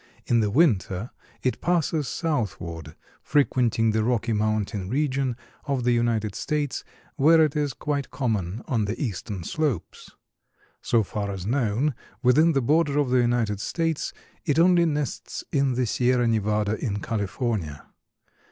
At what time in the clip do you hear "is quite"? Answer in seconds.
7.55-8.09